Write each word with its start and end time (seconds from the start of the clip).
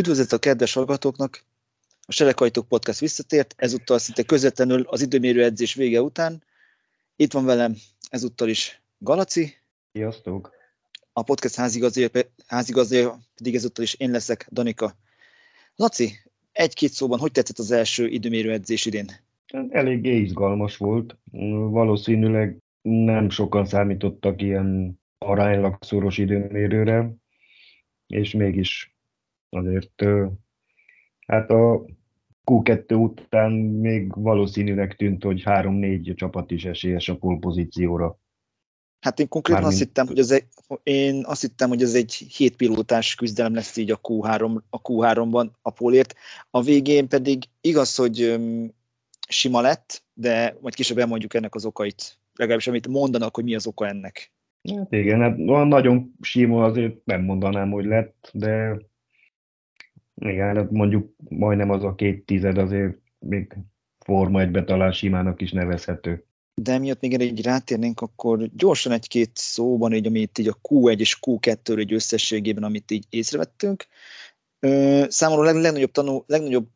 Üdvözlet 0.00 0.32
a 0.32 0.38
kedves 0.38 0.72
hallgatóknak! 0.72 1.44
A 2.02 2.12
Serekajtók 2.12 2.68
Podcast 2.68 3.00
visszatért, 3.00 3.54
ezúttal 3.56 3.98
szinte 3.98 4.22
közvetlenül 4.22 4.82
az 4.88 5.02
időmérő 5.02 5.44
edzés 5.44 5.74
vége 5.74 6.02
után. 6.02 6.42
Itt 7.16 7.32
van 7.32 7.44
velem 7.44 7.76
ezúttal 8.10 8.48
is 8.48 8.82
Galaci. 8.98 9.54
Sziasztok! 9.92 10.54
A 11.12 11.22
podcast 11.22 11.54
házigazdája, 11.54 13.18
pedig 13.36 13.54
ezúttal 13.54 13.84
is 13.84 13.94
én 13.94 14.10
leszek, 14.10 14.48
Danika. 14.50 14.96
Laci, 15.76 16.12
egy-két 16.52 16.90
szóban, 16.92 17.18
hogy 17.18 17.32
tetszett 17.32 17.58
az 17.58 17.70
első 17.70 18.06
időmérő 18.06 18.52
edzés 18.52 18.86
idén? 18.86 19.10
Eléggé 19.70 20.16
izgalmas 20.16 20.76
volt. 20.76 21.16
Valószínűleg 21.70 22.56
nem 22.82 23.30
sokan 23.30 23.66
számítottak 23.66 24.42
ilyen 24.42 25.00
aránylag 25.18 25.76
szoros 25.80 26.18
időmérőre, 26.18 27.14
és 28.06 28.32
mégis 28.32 28.94
azért 29.50 30.04
hát 31.26 31.50
a 31.50 31.84
Q2 32.44 33.02
után 33.02 33.52
még 33.52 34.12
valószínűleg 34.14 34.96
tűnt, 34.96 35.22
hogy 35.22 35.42
három-négy 35.42 36.12
csapat 36.16 36.50
is 36.50 36.64
esélyes 36.64 37.08
a 37.08 37.16
polpozícióra. 37.16 38.18
Hát 39.00 39.20
én 39.20 39.28
konkrétan 39.28 39.62
Mármint... 39.62 39.80
azt 39.80 39.88
hittem, 39.88 40.06
hogy 40.06 40.18
az 40.18 40.30
egy, 40.30 40.46
én 40.82 41.22
azt 41.24 41.40
hittem, 41.40 41.68
hogy 41.68 41.82
ez 41.82 41.94
egy 41.94 42.12
hétpilótás 42.14 43.14
küzdelem 43.14 43.54
lesz 43.54 43.76
így 43.76 43.90
a, 43.90 44.00
Q3, 44.02 44.60
a 44.70 44.82
Q3-ban 44.82 45.50
a 45.62 45.70
pólért. 45.70 46.14
A 46.50 46.62
végén 46.62 47.08
pedig 47.08 47.44
igaz, 47.60 47.96
hogy 47.96 48.40
sima 49.28 49.60
lett, 49.60 50.04
de 50.14 50.56
majd 50.60 50.74
később 50.74 50.98
elmondjuk 50.98 51.34
ennek 51.34 51.54
az 51.54 51.64
okait. 51.64 52.18
Legalábbis 52.34 52.66
amit 52.66 52.88
mondanak, 52.88 53.34
hogy 53.34 53.44
mi 53.44 53.54
az 53.54 53.66
oka 53.66 53.86
ennek. 53.86 54.32
Hát 54.74 54.92
igen, 54.92 55.20
hát 55.20 55.36
nagyon 55.66 56.14
sima 56.20 56.64
azért 56.64 57.04
nem 57.04 57.22
mondanám, 57.22 57.70
hogy 57.70 57.84
lett, 57.84 58.30
de 58.32 58.80
igen, 60.20 60.56
hát 60.56 60.70
mondjuk 60.70 61.14
majdnem 61.28 61.70
az 61.70 61.84
a 61.84 61.94
két 61.94 62.26
tized 62.26 62.58
azért 62.58 62.98
még 63.18 63.56
Forma 63.98 64.40
egybe 64.40 64.64
talán 64.64 64.92
simának 64.92 65.40
is 65.40 65.52
nevezhető. 65.52 66.24
De 66.54 66.78
miatt 66.78 67.00
még 67.00 67.14
egy 67.14 67.42
rátérnénk, 67.42 68.00
akkor 68.00 68.48
gyorsan 68.56 68.92
egy-két 68.92 69.30
szóban, 69.34 69.92
így, 69.92 70.06
amit 70.06 70.38
így 70.38 70.48
a 70.48 70.58
Q1 70.68 70.98
és 70.98 71.18
Q2 71.20 71.78
egy 71.78 71.92
összességében, 71.92 72.62
amit 72.62 72.90
így 72.90 73.04
észrevettünk. 73.10 73.86
Számomra 75.08 75.48
a 75.48 75.60
legnagyobb, 75.60 75.90
tanul, 75.90 76.24
legnagyobb 76.26 76.68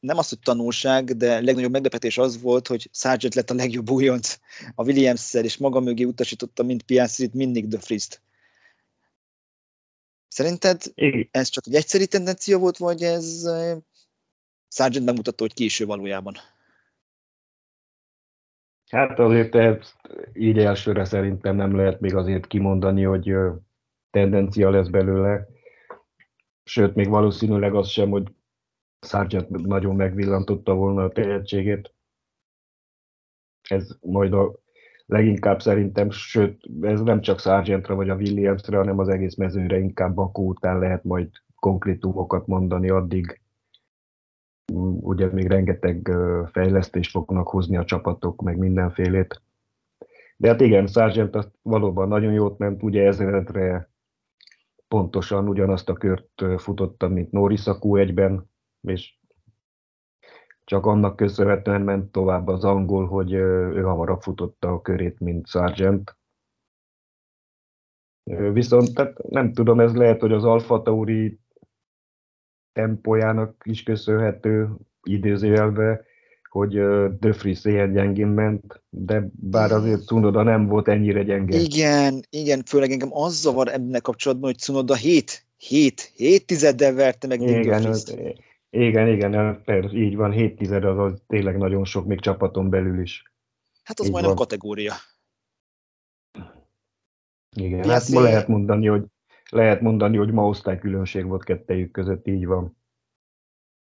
nem 0.00 0.18
az, 0.18 0.28
hogy 0.28 0.38
tanulság, 0.38 1.16
de 1.16 1.40
legnagyobb 1.40 1.70
meglepetés 1.70 2.18
az 2.18 2.40
volt, 2.40 2.66
hogy 2.66 2.88
Sargent 2.92 3.34
lett 3.34 3.50
a 3.50 3.54
legjobb 3.54 3.90
újonc 3.90 4.38
a 4.74 4.84
Williams-szel, 4.84 5.44
és 5.44 5.56
maga 5.56 5.80
mögé 5.80 6.04
utasította 6.04 6.62
mind 6.62 6.82
Piastrit, 6.82 7.34
mindig 7.34 7.68
The 7.68 7.80
Frist. 7.80 8.22
Szerinted 10.38 10.82
Igen. 10.94 11.28
ez 11.30 11.48
csak 11.48 11.66
egy 11.66 11.74
egyszeri 11.74 12.06
tendencia 12.06 12.58
volt, 12.58 12.76
vagy 12.76 13.02
ez 13.02 13.42
Sargent 14.68 15.04
bemutatta, 15.04 15.42
hogy 15.42 15.54
késő 15.54 15.86
valójában? 15.86 16.34
Hát 18.90 19.18
azért 19.18 19.54
ezt 19.54 19.96
így 20.32 20.58
elsőre 20.58 21.04
szerintem 21.04 21.56
nem 21.56 21.76
lehet 21.76 22.00
még 22.00 22.14
azért 22.14 22.46
kimondani, 22.46 23.02
hogy 23.02 23.34
tendencia 24.10 24.70
lesz 24.70 24.88
belőle. 24.88 25.46
Sőt, 26.64 26.94
még 26.94 27.08
valószínűleg 27.08 27.74
az 27.74 27.88
sem, 27.88 28.10
hogy 28.10 28.32
Sargent 29.06 29.48
nagyon 29.48 29.96
megvillantotta 29.96 30.74
volna 30.74 31.04
a 31.04 31.12
tehetségét. 31.12 31.94
Ez 33.68 33.96
majd 34.00 34.32
a 34.32 34.60
leginkább 35.08 35.60
szerintem, 35.60 36.10
sőt, 36.10 36.64
ez 36.80 37.00
nem 37.00 37.20
csak 37.20 37.40
Sargentra 37.40 37.94
vagy 37.94 38.08
a 38.08 38.14
Williamsre, 38.14 38.76
hanem 38.76 38.98
az 38.98 39.08
egész 39.08 39.34
mezőre, 39.34 39.78
inkább 39.78 40.14
Bakó 40.14 40.46
után 40.46 40.78
lehet 40.78 41.04
majd 41.04 41.30
konkrétumokat 41.54 42.46
mondani, 42.46 42.88
addig 42.88 43.40
ugye 45.00 45.32
még 45.32 45.46
rengeteg 45.46 46.10
fejlesztést 46.52 47.10
fognak 47.10 47.48
hozni 47.48 47.76
a 47.76 47.84
csapatok, 47.84 48.42
meg 48.42 48.58
mindenfélét. 48.58 49.42
De 50.36 50.48
hát 50.48 50.60
igen, 50.60 50.86
Sargent 50.86 51.34
azt 51.34 51.52
valóban 51.62 52.08
nagyon 52.08 52.32
jót 52.32 52.58
ment, 52.58 52.82
ugye 52.82 53.06
ezredre 53.06 53.90
pontosan 54.88 55.48
ugyanazt 55.48 55.88
a 55.88 55.92
kört 55.92 56.44
futotta, 56.56 57.08
mint 57.08 57.32
Norris 57.32 57.66
a 57.66 57.78
Q1-ben, 57.78 58.50
és 58.80 59.17
csak 60.68 60.86
annak 60.86 61.16
köszönhetően 61.16 61.80
ment 61.80 62.12
tovább 62.12 62.48
az 62.48 62.64
angol, 62.64 63.06
hogy 63.06 63.32
ő 63.32 63.80
hamarabb 63.82 64.20
futotta 64.20 64.68
a 64.68 64.82
körét, 64.82 65.20
mint 65.20 65.46
Sargent. 65.46 66.16
Viszont 68.52 68.94
tehát 68.94 69.28
nem 69.28 69.52
tudom, 69.52 69.80
ez 69.80 69.94
lehet, 69.94 70.20
hogy 70.20 70.32
az 70.32 70.44
Alfa 70.44 70.82
Tauri 70.82 71.38
tempójának 72.72 73.62
is 73.64 73.82
köszönhető 73.82 74.68
idézőjelbe, 75.02 76.04
hogy 76.50 76.72
De 77.18 77.32
Vries 77.32 77.64
ilyen 77.64 77.92
gyengén 77.92 78.28
ment, 78.28 78.82
de 78.90 79.28
bár 79.32 79.72
azért 79.72 80.04
Cunoda 80.04 80.42
nem 80.42 80.66
volt 80.66 80.88
ennyire 80.88 81.22
gyenge. 81.22 81.58
Igen, 81.58 82.22
igen, 82.30 82.62
főleg 82.64 82.90
engem 82.90 83.14
az 83.14 83.40
zavar 83.40 83.68
ebben 83.68 84.00
kapcsolatban, 84.02 84.50
hogy 84.50 84.58
Cunoda 84.58 84.94
7, 84.94 85.46
7, 85.56 86.00
7 86.00 86.46
tizeddel 86.46 86.94
verte 86.94 87.26
meg 87.26 87.40
igen, 87.40 87.94
igen, 88.70 89.08
igen, 89.08 89.62
persze, 89.64 89.96
így 89.96 90.16
van, 90.16 90.30
7 90.30 90.56
tized 90.56 90.84
az, 90.84 90.98
az 90.98 91.22
tényleg 91.26 91.56
nagyon 91.56 91.84
sok, 91.84 92.06
még 92.06 92.20
csapaton 92.20 92.70
belül 92.70 93.00
is. 93.00 93.22
Hát 93.82 93.98
az 93.98 94.06
így 94.06 94.12
majdnem 94.12 94.34
van. 94.34 94.44
kategória. 94.44 94.94
Igen, 97.56 97.78
Mi 97.78 97.88
hát 97.88 98.08
ma 98.08 98.20
lehet 98.20 98.48
mondani, 98.48 98.86
hogy 98.86 99.04
lehet 99.50 99.80
mondani, 99.80 100.16
hogy 100.16 100.30
ma 100.30 100.46
osztálykülönbség 100.46 101.24
volt 101.24 101.44
kettejük 101.44 101.90
között, 101.90 102.26
így 102.26 102.46
van. 102.46 102.76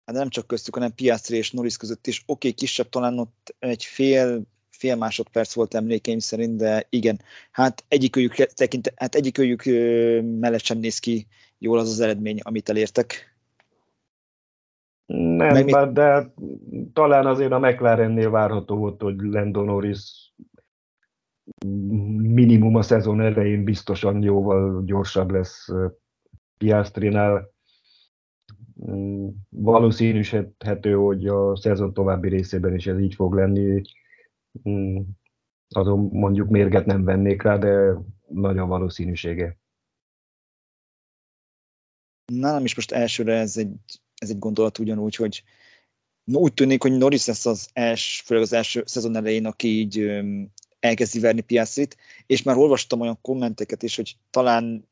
Hát 0.05 0.17
nem 0.17 0.29
csak 0.29 0.47
köztük, 0.47 0.75
hanem 0.75 0.95
Piastri 0.95 1.37
és 1.37 1.51
Norris 1.51 1.77
között 1.77 2.07
is. 2.07 2.19
Oké, 2.27 2.33
okay, 2.33 2.53
kisebb 2.53 2.89
talán 2.89 3.19
ott 3.19 3.55
egy 3.59 3.85
fél, 3.85 4.43
fél 4.69 4.97
másodperc 4.97 5.55
volt 5.55 5.75
emlékeim 5.75 6.19
szerint, 6.19 6.57
de 6.57 6.87
igen, 6.91 7.21
hát 7.51 7.85
egyikőjük, 7.89 8.35
tekinte, 8.35 8.93
hát 8.97 9.15
egyikőjük 9.15 9.65
mellett 10.41 10.63
sem 10.63 10.79
néz 10.79 10.99
ki 10.99 11.27
jól 11.59 11.79
az 11.79 11.89
az 11.89 12.01
eredmény, 12.01 12.41
amit 12.43 12.69
elértek. 12.69 13.36
Nem, 15.07 15.65
Meg 15.65 15.93
de 15.93 16.33
talán 16.93 17.27
azért 17.27 17.53
a 17.53 17.59
McLarennél 17.59 18.31
várható 18.31 18.77
volt, 18.77 19.01
hogy 19.01 19.17
Lando 19.19 19.63
Norris 19.63 20.35
minimum 22.17 22.75
a 22.75 22.83
szezon 22.83 23.21
elején 23.21 23.65
biztosan 23.65 24.23
jóval 24.23 24.83
gyorsabb 24.85 25.31
lesz 25.31 25.69
Piastrinál. 26.59 27.55
Mm, 28.91 29.29
valószínűsíthető, 29.49 30.95
hogy 30.95 31.27
a 31.27 31.57
szezon 31.57 31.93
további 31.93 32.29
részében 32.29 32.75
is 32.75 32.87
ez 32.87 32.99
így 32.99 33.15
fog 33.15 33.35
lenni. 33.35 33.83
Mm, 34.69 35.01
azon 35.69 36.09
mondjuk 36.13 36.49
mérget 36.49 36.87
nem 36.87 37.05
vennék 37.05 37.43
rá, 37.43 37.59
de 37.59 37.95
nagy 38.29 38.59
a 38.59 38.67
valószínűsége. 38.67 39.59
Nálam 42.33 42.65
is 42.65 42.77
most 42.77 42.93
elsőre 42.93 43.35
ez 43.35 43.57
egy 43.57 43.77
ez 44.17 44.31
egy 44.31 44.39
gondolat 44.39 44.79
ugyanúgy, 44.79 45.15
hogy 45.15 45.43
úgy 46.25 46.55
tűnik, 46.55 46.83
hogy 46.83 46.93
Norris 46.93 47.27
lesz 47.27 47.47
az 47.47 47.69
els, 47.73 48.23
főleg 48.25 48.45
az 48.45 48.53
első 48.53 48.83
szezon 48.87 49.17
elején, 49.17 49.47
aki 49.47 49.69
így 49.79 49.99
um, 49.99 50.53
elkezdi 50.81 51.19
verni 51.19 51.41
Piastrit, 51.41 51.97
és 52.27 52.43
már 52.43 52.57
olvastam 52.57 53.01
olyan 53.01 53.19
kommenteket 53.21 53.83
is, 53.83 53.97
hogy 53.97 54.17
talán 54.31 54.89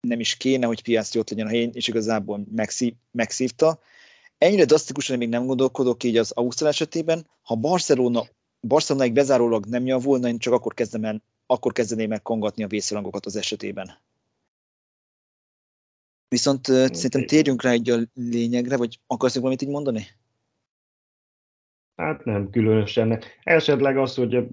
nem 0.00 0.20
is 0.20 0.36
kéne, 0.36 0.66
hogy 0.66 0.82
Piastri 0.82 1.18
ott 1.18 1.30
legyen 1.30 1.46
a 1.46 1.48
helyén, 1.48 1.70
és 1.72 1.88
igazából 1.88 2.44
megszív, 2.54 2.94
megszívta. 3.10 3.80
Ennyire 4.38 4.64
drasztikusan 4.64 5.18
még 5.18 5.28
nem 5.28 5.46
gondolkodok 5.46 6.04
így 6.04 6.16
az 6.16 6.30
Ausztrál 6.30 6.70
esetében. 6.70 7.26
Ha 7.42 7.54
Barcelona, 7.54 8.26
Barcelonaig 8.60 9.12
bezárólag 9.12 9.66
nem 9.66 9.86
javulna, 9.86 10.28
én 10.28 10.38
csak 10.38 10.52
akkor, 10.52 10.74
kezdem 10.74 11.04
el, 11.04 11.22
akkor 11.46 11.72
kezdeném 11.72 12.08
meg 12.08 12.22
kongatni 12.22 12.62
a 12.62 12.68
vészrangokat 12.68 13.26
az 13.26 13.36
esetében. 13.36 13.98
Viszont 16.34 16.68
uh, 16.68 16.74
szerintem 16.74 17.26
térjünk 17.26 17.62
rá 17.62 17.70
egy 17.70 17.90
a 17.90 17.98
lényegre, 18.14 18.76
vagy 18.76 19.00
akarsz 19.06 19.34
valamit 19.34 19.62
így 19.62 19.68
mondani? 19.68 20.06
Hát 21.96 22.24
nem 22.24 22.50
különösen. 22.50 23.22
Esetleg 23.42 23.98
az, 23.98 24.14
hogy 24.14 24.46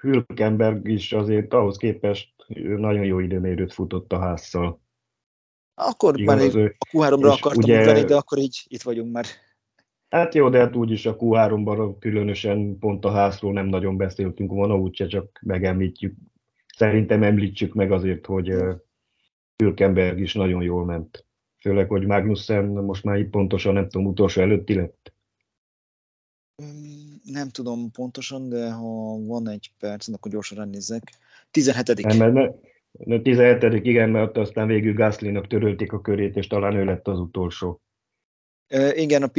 Hülkenberg 0.00 0.88
is 0.88 1.12
azért 1.12 1.54
ahhoz 1.54 1.76
képest 1.76 2.32
nagyon 2.76 3.04
jó 3.04 3.18
időmérőt 3.18 3.72
futott 3.72 4.12
a 4.12 4.18
házszal. 4.18 4.80
Akkor 5.74 6.20
Igaz, 6.20 6.54
már 6.54 7.12
a 7.12 7.16
Q3-ra 7.16 7.32
akartam 7.32 7.62
ugye, 7.62 7.80
ugrani, 7.80 8.04
de 8.04 8.16
akkor 8.16 8.38
így 8.38 8.64
itt 8.68 8.82
vagyunk 8.82 9.12
már. 9.12 9.24
Hát 10.08 10.34
jó, 10.34 10.48
de 10.48 10.58
hát 10.58 10.76
úgyis 10.76 11.06
a 11.06 11.16
Q3-ban 11.16 11.96
különösen 11.98 12.78
pont 12.78 13.04
a 13.04 13.10
házról 13.10 13.52
nem 13.52 13.66
nagyon 13.66 13.96
beszéltünk 13.96 14.50
volna, 14.50 14.76
úgyse 14.76 15.06
csak 15.06 15.40
megemlítjük. 15.42 16.14
Szerintem 16.76 17.22
említsük 17.22 17.74
meg 17.74 17.92
azért, 17.92 18.26
hogy 18.26 18.54
Hülkenberg 19.60 20.20
is 20.20 20.34
nagyon 20.34 20.62
jól 20.62 20.84
ment. 20.84 21.26
Főleg, 21.58 21.88
hogy 21.88 22.06
Magnussen 22.06 22.64
most 22.64 23.04
már 23.04 23.18
itt 23.18 23.30
pontosan 23.30 23.72
nem 23.72 23.88
tudom, 23.88 24.06
utolsó 24.06 24.40
előtti 24.40 24.74
lett. 24.74 25.12
Nem 27.24 27.48
tudom 27.48 27.90
pontosan, 27.90 28.48
de 28.48 28.70
ha 28.70 29.18
van 29.18 29.48
egy 29.48 29.72
perc, 29.78 30.08
akkor 30.08 30.30
gyorsan 30.30 30.58
ránézzek. 30.58 31.02
17 31.50 32.02
nem, 32.02 32.32
mert 32.32 32.54
ne, 32.92 33.20
17 33.20 33.84
igen, 33.84 34.10
mert 34.10 34.36
aztán 34.36 34.66
végül 34.66 34.94
Gaslynak 34.94 35.46
törölték 35.46 35.92
a 35.92 36.00
körét, 36.00 36.36
és 36.36 36.46
talán 36.46 36.76
ő 36.76 36.84
lett 36.84 37.08
az 37.08 37.18
utolsó. 37.18 37.80
Uh, 38.74 38.98
igen, 38.98 39.22
a 39.22 39.30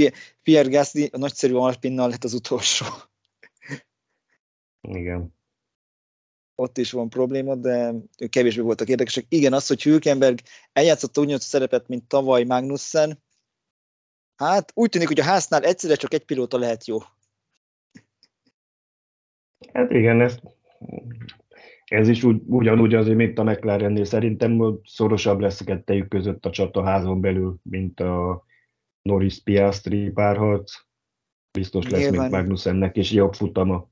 Pierre 0.43 0.69
Gasly 0.69 1.09
a 1.11 1.17
nagyszerű 1.17 1.53
Alpinnal 1.53 2.09
lett 2.09 2.23
az 2.23 2.33
utolsó. 2.33 2.85
Igen. 4.81 5.35
Ott 6.55 6.77
is 6.77 6.91
van 6.91 7.09
probléma, 7.09 7.55
de 7.55 7.93
ők 8.19 8.29
kevésbé 8.29 8.61
voltak 8.61 8.87
érdekesek. 8.87 9.25
Igen, 9.29 9.53
az, 9.53 9.67
hogy 9.67 9.83
Hülkenberg 9.83 10.39
eljátszotta 10.73 11.21
ugyanazt 11.21 11.43
a 11.43 11.47
szerepet, 11.47 11.87
mint 11.87 12.07
tavaly 12.07 12.43
Magnussen, 12.43 13.23
hát 14.35 14.71
úgy 14.75 14.89
tűnik, 14.89 15.07
hogy 15.07 15.19
a 15.19 15.23
háznál 15.23 15.63
egyszerre 15.63 15.95
csak 15.95 16.13
egy 16.13 16.25
pilóta 16.25 16.57
lehet 16.57 16.87
jó. 16.87 16.97
Hát 19.73 19.91
igen, 19.91 20.21
ez, 20.21 20.39
ez 21.85 22.07
is 22.07 22.23
úgy, 22.23 22.41
ugyanúgy 22.45 22.93
azért, 22.93 23.17
mint 23.17 23.39
a 23.39 23.43
McLarennél. 23.43 24.05
Szerintem 24.05 24.79
szorosabb 24.83 25.39
lesz 25.39 25.61
a 25.61 25.63
kettejük 25.63 26.07
között 26.07 26.45
a 26.45 26.49
csata 26.49 26.83
házon 26.83 27.21
belül, 27.21 27.55
mint 27.63 27.99
a 27.99 28.45
Norris-Piastri 29.01 30.09
párharc. 30.09 30.73
Biztos 31.51 31.89
lesz, 31.89 32.01
Nyilván. 32.01 32.19
mint 32.19 32.31
Magnussennek, 32.31 32.95
és 32.95 33.11
jobb 33.11 33.33
futama. 33.33 33.90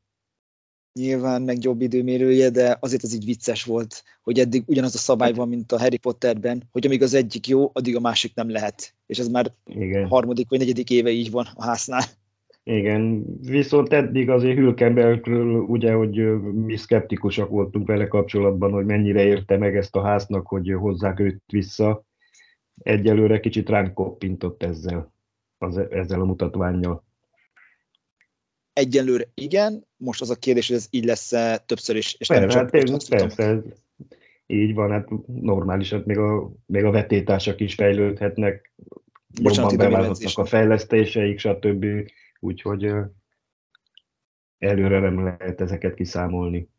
Nyilván, 0.93 1.41
meg 1.41 1.63
jobb 1.63 1.81
időmérője, 1.81 2.49
de 2.49 2.77
azért 2.79 3.03
ez 3.03 3.13
így 3.13 3.25
vicces 3.25 3.63
volt, 3.63 4.03
hogy 4.23 4.39
eddig 4.39 4.63
ugyanaz 4.65 4.95
a 4.95 4.97
szabály 4.97 5.33
van, 5.33 5.47
mint 5.47 5.71
a 5.71 5.79
Harry 5.79 5.97
Potterben, 5.97 6.63
hogy 6.71 6.85
amíg 6.85 7.01
az 7.01 7.13
egyik 7.13 7.47
jó, 7.47 7.69
addig 7.73 7.95
a 7.95 7.99
másik 7.99 8.35
nem 8.35 8.49
lehet. 8.49 8.93
És 9.05 9.19
ez 9.19 9.27
már 9.27 9.53
Igen. 9.65 10.07
harmadik 10.07 10.49
vagy 10.49 10.59
negyedik 10.59 10.89
éve 10.89 11.09
így 11.09 11.31
van 11.31 11.47
a 11.55 11.63
háznál. 11.63 12.03
Igen, 12.63 13.25
viszont 13.41 13.93
eddig 13.93 14.29
azért 14.29 14.57
Hülkenbergről 14.57 15.61
ugye, 15.61 15.93
hogy 15.93 16.41
mi 16.53 16.75
szkeptikusak 16.75 17.49
voltunk 17.49 17.87
vele 17.87 18.07
kapcsolatban, 18.07 18.71
hogy 18.71 18.85
mennyire 18.85 19.23
érte 19.23 19.57
meg 19.57 19.75
ezt 19.75 19.95
a 19.95 20.01
háznak, 20.01 20.47
hogy 20.47 20.73
hozzák 20.79 21.19
őt 21.19 21.41
vissza. 21.51 22.03
Egyelőre 22.83 23.39
kicsit 23.39 23.69
ránk 23.69 23.93
koppintott 23.93 24.63
ezzel, 24.63 25.13
az, 25.57 25.77
ezzel 25.77 26.21
a 26.21 26.25
mutatványjal. 26.25 27.03
Egyelőre 28.79 29.31
igen, 29.33 29.87
most 29.97 30.21
az 30.21 30.29
a 30.29 30.35
kérdés, 30.35 30.67
hogy 30.67 30.75
ez 30.75 30.87
így 30.89 31.05
lesz-e 31.05 31.57
többször 31.57 31.95
is, 31.95 32.15
és 32.17 32.27
persze, 32.27 32.45
nem 32.45 32.69
csak 32.69 32.75
hát, 32.75 33.09
persze, 33.09 33.61
így 34.45 34.73
van, 34.73 34.91
hát 34.91 35.07
normális, 35.27 35.91
hát 35.91 36.05
még 36.05 36.17
a, 36.17 36.51
még 36.65 36.83
a 36.83 36.91
vetétársak 36.91 37.59
is 37.59 37.73
fejlődhetnek, 37.73 38.73
Bocsánat, 39.41 39.71
jobban 39.71 39.91
beváltoznak 39.91 40.37
a 40.37 40.45
fejlesztéseik, 40.45 41.39
stb 41.39 41.85
úgyhogy 42.39 42.91
előre 44.57 44.99
nem 44.99 45.23
lehet 45.23 45.61
ezeket 45.61 45.93
kiszámolni. 45.93 46.69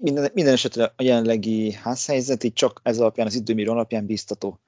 Minden, 0.00 0.30
minden 0.34 0.52
esetre 0.52 0.84
a 0.96 1.02
jelenlegi 1.02 1.72
házhelyzet 1.72 2.44
így 2.44 2.52
csak 2.52 2.80
ez 2.82 2.98
alapján, 2.98 3.26
az 3.26 3.34
időmérő 3.34 3.70
alapján 3.70 4.06
biztató. 4.06 4.60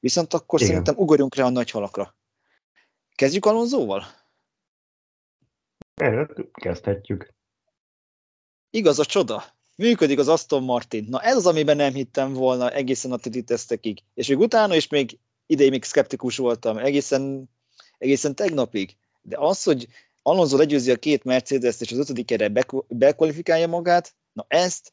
Viszont 0.00 0.34
akkor 0.34 0.60
Igen. 0.60 0.70
szerintem 0.70 0.96
ugorjunk 0.98 1.34
rá 1.34 1.44
a 1.44 1.50
nagy 1.50 1.70
halakra. 1.70 2.14
Kezdjük 3.14 3.46
Alonzóval? 3.46 4.02
Kezdhetjük. 6.52 7.34
Igaz 8.70 8.98
a 8.98 9.04
csoda. 9.04 9.44
Működik 9.76 10.18
az 10.18 10.28
Aston 10.28 10.62
Martin. 10.62 11.06
Na 11.08 11.20
ez 11.20 11.36
az, 11.36 11.46
amiben 11.46 11.76
nem 11.76 11.92
hittem 11.92 12.32
volna 12.32 12.70
egészen 12.70 13.12
a 13.12 13.16
titi 13.16 13.42
tesztekig. 13.42 14.02
És 14.14 14.28
még 14.28 14.38
utána 14.38 14.74
is 14.74 14.88
még 14.88 15.18
idei 15.46 15.70
még 15.70 15.84
szkeptikus 15.84 16.36
voltam, 16.36 16.78
egészen, 16.78 17.50
egészen 17.98 18.34
tegnapig. 18.34 18.96
De 19.22 19.36
az, 19.38 19.62
hogy 19.62 19.88
Alonso 20.22 20.56
legyőzi 20.56 20.90
a 20.90 20.96
két 20.96 21.24
Mercedes-t, 21.24 21.80
és 21.80 21.92
az 21.92 21.98
ötödik 21.98 22.30
erre 22.30 22.52
bekvalifikálja 22.88 23.66
magát, 23.66 24.14
na 24.32 24.44
ezt 24.48 24.92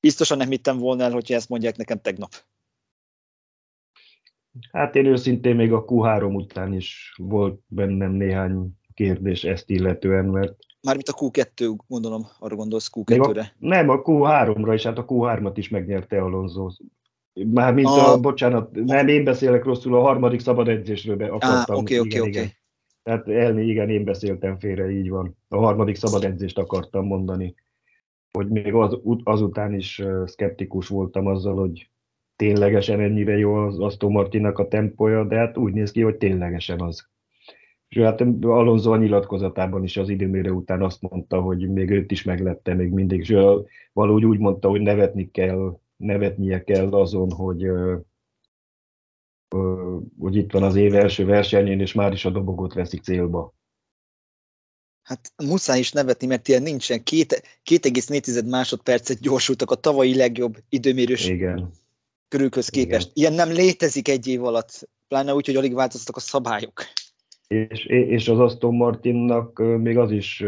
biztosan 0.00 0.36
nem 0.36 0.50
hittem 0.50 0.78
volna 0.78 1.02
el, 1.02 1.12
hogyha 1.12 1.34
ezt 1.34 1.48
mondják 1.48 1.76
nekem 1.76 2.00
tegnap. 2.00 2.30
Hát 4.72 4.94
én 4.94 5.06
őszintén 5.06 5.56
még 5.56 5.72
a 5.72 5.84
Q3 5.84 6.34
után 6.34 6.72
is 6.72 7.14
volt 7.16 7.60
bennem 7.66 8.12
néhány 8.12 8.76
kérdés 8.96 9.44
ezt 9.44 9.70
illetően, 9.70 10.24
mert... 10.24 10.54
Mármint 10.82 11.08
a 11.08 11.12
Q2, 11.12 11.76
gondolom, 11.86 12.26
arra 12.38 12.56
gondolsz 12.56 12.90
Q2-re. 12.94 13.40
A, 13.40 13.52
nem, 13.58 13.88
a 13.88 14.02
Q3-ra, 14.02 14.72
és 14.72 14.82
hát 14.82 14.98
a 14.98 15.04
Q3-at 15.04 15.52
is 15.54 15.68
megnyerte 15.68 16.20
Alonso. 16.22 16.68
Mármint 17.32 17.86
a, 17.86 18.12
a 18.12 18.20
bocsánat, 18.20 18.70
nem, 18.72 19.08
én 19.08 19.24
beszélek 19.24 19.64
rosszul, 19.64 19.94
a 19.94 20.00
harmadik 20.00 20.40
szabad 20.40 20.68
edzésről 20.68 21.22
akartam. 21.22 21.76
Oké, 21.76 21.98
oké, 21.98 22.18
oké. 22.18 22.50
Tehát 23.02 23.28
elni, 23.28 23.64
igen, 23.64 23.90
én 23.90 24.04
beszéltem 24.04 24.58
félre, 24.58 24.90
így 24.90 25.08
van. 25.08 25.36
A 25.48 25.56
harmadik 25.56 25.96
szabad 25.96 26.24
edzést 26.24 26.58
akartam 26.58 27.06
mondani, 27.06 27.54
hogy 28.32 28.48
még 28.48 28.74
az, 28.74 28.98
azután 29.22 29.74
is 29.74 30.02
szkeptikus 30.24 30.88
voltam 30.88 31.26
azzal, 31.26 31.56
hogy 31.56 31.90
ténylegesen 32.36 33.00
ennyire 33.00 33.36
jó 33.36 33.54
az 33.54 33.78
Aston 33.78 34.12
Martinnak 34.12 34.58
a 34.58 34.68
tempója, 34.68 35.24
de 35.24 35.36
hát 35.36 35.56
úgy 35.56 35.72
néz 35.72 35.90
ki, 35.90 36.00
hogy 36.00 36.16
ténylegesen 36.16 36.80
az. 36.80 37.08
És 37.96 38.02
hát 38.02 38.20
Alonso 38.40 38.92
a 38.92 38.96
nyilatkozatában 38.96 39.84
is 39.84 39.96
az 39.96 40.08
időmérő 40.08 40.50
után 40.50 40.82
azt 40.82 41.00
mondta, 41.00 41.40
hogy 41.40 41.72
még 41.72 41.90
őt 41.90 42.10
is 42.10 42.22
meglette 42.22 42.74
még 42.74 42.90
mindig, 42.90 43.20
és 43.20 43.36
valahogy 43.92 44.24
úgy 44.24 44.38
mondta, 44.38 44.68
hogy 44.68 44.80
nevetni 44.80 45.30
kell, 45.30 45.78
nevetnie 45.96 46.64
kell 46.64 46.92
azon, 46.92 47.30
hogy 47.30 47.70
hogy 50.18 50.36
itt 50.36 50.52
van 50.52 50.62
az 50.62 50.76
év 50.76 50.94
első 50.94 51.24
versenyén, 51.24 51.80
és 51.80 51.92
már 51.92 52.12
is 52.12 52.24
a 52.24 52.30
dobogot 52.30 52.74
veszik 52.74 53.02
célba. 53.02 53.54
Hát 55.02 55.32
muszáj 55.44 55.78
is 55.78 55.92
nevetni, 55.92 56.26
mert 56.26 56.48
ilyen 56.48 56.62
nincsen. 56.62 57.02
2,4 57.04 58.48
másodpercet 58.48 59.20
gyorsultak 59.20 59.70
a 59.70 59.74
tavalyi 59.74 60.16
legjobb 60.16 60.56
időmérős 60.68 61.28
Igen. 61.28 61.70
körülköz 62.28 62.68
képest. 62.68 63.10
Igen. 63.14 63.32
Ilyen 63.32 63.46
nem 63.46 63.56
létezik 63.56 64.08
egy 64.08 64.26
év 64.26 64.44
alatt, 64.44 64.88
pláne 65.08 65.34
úgy, 65.34 65.46
hogy 65.46 65.56
alig 65.56 65.74
változtak 65.74 66.16
a 66.16 66.20
szabályok. 66.20 66.82
És, 67.46 67.84
és 67.86 68.28
az 68.28 68.38
Aston 68.38 68.74
Martinnak 68.74 69.58
még 69.58 69.98
az 69.98 70.10
is 70.10 70.40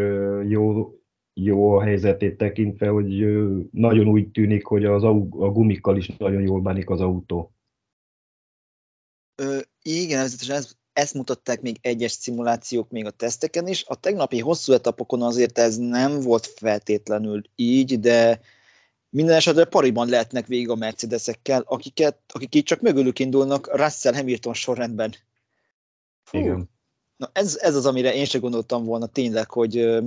jó, 0.47 0.93
jó 1.33 1.71
a 1.71 1.81
helyzetét 1.81 2.37
tekintve, 2.37 2.87
hogy 2.87 3.25
nagyon 3.71 4.07
úgy 4.07 4.31
tűnik, 4.31 4.65
hogy 4.65 4.85
az, 4.85 5.03
a 5.03 5.13
gumikkal 5.51 5.97
is 5.97 6.07
nagyon 6.17 6.41
jól 6.41 6.61
bánik 6.61 6.89
az 6.89 7.01
autó. 7.01 7.53
Ö, 9.35 9.59
igen, 9.81 10.19
ez, 10.19 10.75
ezt 10.93 11.13
mutatták 11.13 11.61
még 11.61 11.77
egyes 11.81 12.11
szimulációk 12.11 12.89
még 12.89 13.05
a 13.05 13.11
teszteken 13.11 13.67
is. 13.67 13.85
A 13.87 13.95
tegnapi 13.95 14.39
hosszú 14.39 14.73
etapokon 14.73 15.21
azért 15.21 15.57
ez 15.57 15.77
nem 15.77 16.19
volt 16.19 16.45
feltétlenül 16.45 17.41
így, 17.55 17.99
de 17.99 18.39
minden 19.09 19.35
esetre 19.35 19.65
pariban 19.65 20.09
lehetnek 20.09 20.47
végig 20.47 20.69
a 20.69 20.75
Mercedesekkel, 20.75 21.63
akiket, 21.65 22.19
akik 22.27 22.55
így 22.55 22.63
csak 22.63 22.81
mögülük 22.81 23.19
indulnak 23.19 23.77
Russell 23.77 24.13
Hamilton 24.13 24.53
sorrendben. 24.53 25.13
Fú. 26.23 26.37
Igen. 26.37 26.69
Na 27.19 27.29
ez, 27.33 27.57
ez 27.57 27.75
az, 27.75 27.85
amire 27.85 28.13
én 28.13 28.25
sem 28.25 28.41
gondoltam 28.41 28.85
volna 28.85 29.07
tényleg, 29.07 29.51
hogy 29.51 29.77
uh, 29.77 30.05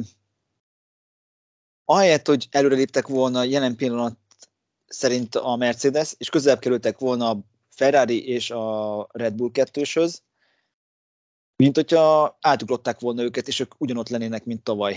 ahelyett, 1.85 2.27
hogy 2.27 2.49
előreléptek 2.51 3.07
volna 3.07 3.43
jelen 3.43 3.77
pillanat 3.77 4.17
szerint 4.87 5.35
a 5.35 5.57
Mercedes, 5.57 6.15
és 6.19 6.29
közelebb 6.31 6.59
kerültek 6.59 6.99
volna 6.99 7.31
a 7.31 7.41
Ferrari 7.69 8.29
és 8.29 8.51
a 8.51 9.07
Red 9.13 9.35
Bull 9.35 9.51
kettőshöz, 9.51 10.23
mint 11.57 11.77
hogyha 11.77 12.37
átugrották 12.41 13.01
volna 13.01 13.23
őket, 13.23 13.49
és 13.49 13.61
ők 13.61 13.75
ugyanott 13.79 14.09
lennének, 14.09 14.45
mint 14.45 14.63
tavaly. 14.63 14.97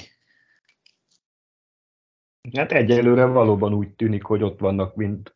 Hát 2.54 2.72
egyelőre 2.72 3.26
valóban 3.26 3.74
úgy 3.74 3.96
tűnik, 3.96 4.24
hogy 4.24 4.44
ott 4.44 4.60
vannak, 4.60 4.96
mint 4.96 5.36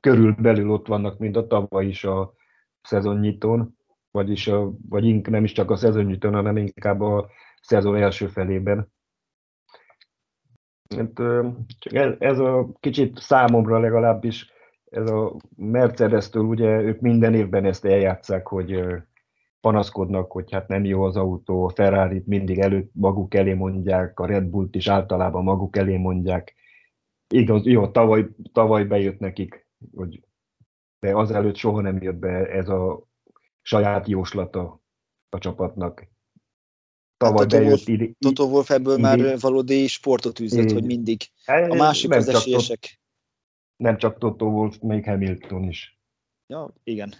körülbelül 0.00 0.70
ott 0.70 0.86
vannak, 0.86 1.18
mint 1.18 1.36
a 1.36 1.46
tavaly 1.46 1.86
is 1.86 2.04
a 2.04 2.34
szezonnyitón, 2.82 3.76
vagyis 4.12 4.48
a, 4.48 4.72
vagy 4.88 5.30
nem 5.30 5.44
is 5.44 5.52
csak 5.52 5.70
a 5.70 5.76
szezonnyitón, 5.76 6.32
hanem 6.32 6.56
inkább 6.56 7.00
a 7.00 7.30
szezon 7.60 7.96
első 7.96 8.26
felében. 8.26 8.92
Hát, 10.96 11.20
ez 12.18 12.38
a 12.38 12.68
kicsit 12.80 13.18
számomra 13.18 13.78
legalábbis 13.78 14.50
ez 14.90 15.10
a 15.10 15.36
Mercedes-től 15.56 16.42
ugye 16.42 16.80
ők 16.80 17.00
minden 17.00 17.34
évben 17.34 17.64
ezt 17.64 17.84
eljátszák, 17.84 18.46
hogy 18.46 18.84
panaszkodnak, 19.60 20.32
hogy 20.32 20.52
hát 20.52 20.68
nem 20.68 20.84
jó 20.84 21.02
az 21.02 21.16
autó, 21.16 21.64
a 21.64 21.70
ferrari 21.70 22.22
mindig 22.26 22.58
előtt 22.58 22.90
maguk 22.94 23.34
elé 23.34 23.52
mondják, 23.52 24.20
a 24.20 24.26
Red 24.26 24.44
Bullt 24.44 24.74
is 24.74 24.88
általában 24.88 25.42
maguk 25.42 25.76
elé 25.76 25.96
mondják. 25.96 26.54
Igaz, 27.34 27.66
jó, 27.66 27.88
tavaly, 27.88 28.26
tavaly 28.52 28.84
bejött 28.84 29.18
nekik, 29.18 29.66
hogy 29.94 30.24
de 31.00 31.16
azelőtt 31.16 31.56
soha 31.56 31.80
nem 31.80 32.02
jött 32.02 32.16
be 32.16 32.50
ez 32.50 32.68
a 32.68 33.10
saját 33.62 34.08
jóslata 34.08 34.82
a 35.28 35.38
csapatnak. 35.38 36.10
Tavaly 37.16 37.38
hát 37.38 37.48
bejött 37.48 37.88
Wolf, 37.88 38.10
Toto 38.18 38.44
Wolff 38.44 38.70
ebből 38.70 38.98
idén, 38.98 39.04
már 39.04 39.38
valódi 39.40 39.86
sportot 39.86 40.38
üzlet, 40.38 40.72
hogy 40.72 40.84
mindig. 40.84 41.20
A 41.46 41.74
másik 41.74 42.10
az 42.10 42.28
esélyesek 42.28 43.00
nem 43.82 43.96
csak 43.96 44.18
Toto 44.18 44.46
Wolff, 44.46 44.78
még 44.80 45.04
Hamilton 45.04 45.62
is. 45.62 46.00
Ja, 46.46 46.74
igen. 46.84 47.12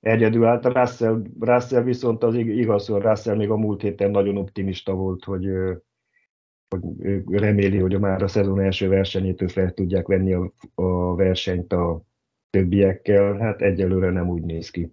Egyedül 0.00 0.44
állt 0.44 0.64
Russell, 0.64 1.22
Russell 1.40 1.82
viszont 1.82 2.22
az 2.22 2.34
igaz, 2.34 2.86
hogy 2.86 3.02
Russell 3.02 3.36
még 3.36 3.50
a 3.50 3.56
múlt 3.56 3.82
héten 3.82 4.10
nagyon 4.10 4.36
optimista 4.36 4.94
volt, 4.94 5.24
hogy, 5.24 5.46
hogy 6.68 7.38
reméli, 7.38 7.78
hogy 7.78 8.00
már 8.00 8.22
a 8.22 8.28
szezon 8.28 8.60
első 8.60 8.88
versenyétől 8.88 9.48
fel 9.48 9.72
tudják 9.72 10.06
venni 10.06 10.32
a, 10.32 10.52
a 10.74 11.14
versenyt 11.14 11.72
a 11.72 12.02
többiekkel. 12.54 13.36
Hát 13.38 13.62
egyelőre 13.62 14.10
nem 14.10 14.28
úgy 14.28 14.42
néz 14.42 14.70
ki. 14.70 14.92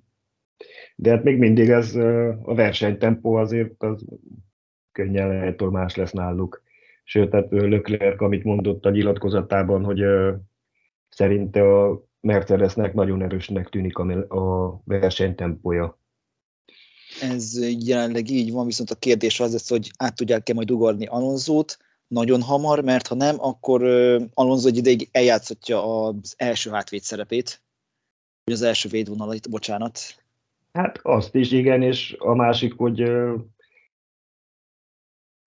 De 0.96 1.10
hát 1.10 1.24
még 1.24 1.38
mindig 1.38 1.70
ez 1.70 1.96
a 2.44 2.53
versenytempó 2.56 3.34
azért 3.34 3.84
az 3.84 4.06
könnyen 4.91 5.27
lehet, 5.27 5.62
hogy 5.62 5.70
más 5.70 5.96
lesz 5.96 6.12
náluk. 6.12 6.63
Sőt, 7.03 7.30
tehát 7.30 7.48
Leclerc, 7.50 8.22
amit 8.22 8.44
mondott 8.44 8.86
a 8.86 8.89
nyilatkozatában, 8.89 9.84
hogy 9.84 10.03
szerinte 11.10 11.62
a 11.62 12.03
Mercedesnek 12.20 12.94
nagyon 12.94 13.22
erősnek 13.22 13.70
tűnik 13.70 13.98
a 13.98 14.82
versenytempója. 14.86 16.00
Ez 17.22 17.60
jelenleg 17.86 18.30
így 18.30 18.51
van, 18.51 18.65
viszont 18.65 18.89
a 18.89 18.96
kérdés 18.96 19.39
az 19.39 19.51
lesz, 19.51 19.70
hogy 19.70 19.91
át 19.98 20.15
tudják-e 20.15 20.53
majd 20.53 20.72
ugorni 20.72 21.06
Alonzót 21.06 21.77
nagyon 22.12 22.41
hamar, 22.41 22.84
mert 22.84 23.08
ha 23.08 23.15
nem, 23.15 23.36
akkor 23.39 23.84
Alonso 24.34 24.68
egy 24.68 24.77
ideig 24.77 25.10
eljátszhatja 25.12 26.06
az 26.06 26.34
első 26.38 26.70
hátvéd 26.70 27.01
szerepét, 27.01 27.62
vagy 28.44 28.53
az 28.53 28.62
első 28.62 28.89
védvonalat, 28.89 29.50
bocsánat. 29.50 30.00
Hát 30.74 31.00
azt 31.01 31.36
is, 31.36 31.51
igen, 31.51 31.82
és 31.82 32.15
a 32.20 32.34
másik, 32.34 32.74
hogy 32.74 33.00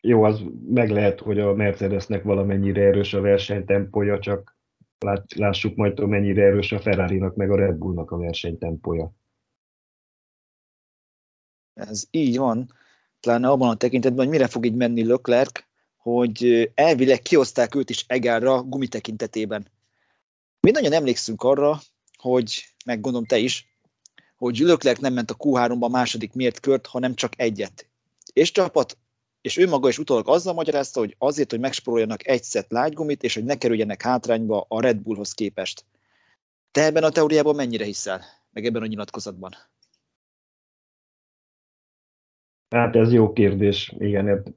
jó, 0.01 0.23
az 0.23 0.43
meg 0.69 0.91
lehet, 0.91 1.21
hogy 1.21 1.41
a 1.41 1.55
Mercedesnek 1.55 2.23
valamennyire 2.23 2.83
erős 2.83 3.15
a 3.15 3.21
versenytempója, 3.21 4.19
csak 4.19 4.57
lássuk 5.37 5.77
majd, 5.77 5.99
hogy 5.99 6.09
mennyire 6.09 6.43
erős 6.43 6.73
a 6.73 6.81
Ferrari-nak, 6.81 7.35
meg 7.35 7.51
a 7.51 7.57
Red 7.57 7.77
Bullnak 7.77 8.11
a 8.11 8.17
versenytempója. 8.17 9.13
Ez 11.75 12.07
így 12.11 12.37
van, 12.37 12.73
pláne 13.21 13.49
abban 13.49 13.69
a 13.69 13.77
tekintetben, 13.77 14.25
hogy 14.25 14.35
mire 14.35 14.47
fog 14.47 14.67
így 14.67 14.75
menni 14.75 15.05
Leclerc, 15.05 15.65
hogy 16.05 16.71
elvileg 16.75 17.23
kioszták 17.23 17.75
őt 17.75 17.91
is 17.91 18.05
Egárra 18.09 18.63
gumi 18.63 18.87
tekintetében. 18.87 19.69
Mi 20.61 20.71
nagyon 20.71 20.93
emlékszünk 20.93 21.43
arra, 21.43 21.81
hogy, 22.19 22.65
meg 22.85 23.01
gondolom 23.01 23.27
te 23.27 23.39
is, 23.39 23.79
hogy 24.37 24.59
Leclerc 24.59 25.01
nem 25.01 25.13
ment 25.13 25.31
a 25.31 25.37
Q3-ba 25.37 25.81
a 25.81 25.89
második 25.89 26.33
mért 26.33 26.61
kört, 26.61 26.87
hanem 26.87 27.15
csak 27.15 27.33
egyet. 27.37 27.89
És 28.33 28.51
csapat, 28.51 28.99
és 29.41 29.57
ő 29.57 29.69
maga 29.69 29.89
is 29.89 29.99
utólag 29.99 30.29
azzal 30.29 30.55
magyarázta, 30.55 31.01
hogy 31.01 31.15
azért, 31.19 31.51
hogy 31.51 31.61
megsporoljanak 31.61 32.29
egy 32.29 32.43
szett 32.43 32.71
lágygumit, 32.71 33.23
és 33.23 33.35
hogy 33.35 33.45
ne 33.45 33.57
kerüljenek 33.57 34.03
hátrányba 34.03 34.67
a 34.69 34.81
Red 34.81 34.97
Bullhoz 34.97 35.33
képest. 35.33 35.85
Te 36.71 36.85
ebben 36.85 37.05
a 37.05 37.11
teóriában 37.11 37.55
mennyire 37.55 37.85
hiszel? 37.85 38.21
Meg 38.53 38.65
ebben 38.65 38.83
a 38.83 38.87
nyilatkozatban? 38.87 39.53
Hát 42.69 42.97
ez 42.97 43.13
jó 43.13 43.33
kérdés. 43.33 43.95
Igen, 43.99 44.55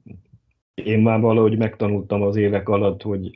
én 0.84 0.98
már 0.98 1.20
valahogy 1.20 1.58
megtanultam 1.58 2.22
az 2.22 2.36
évek 2.36 2.68
alatt, 2.68 3.02
hogy 3.02 3.34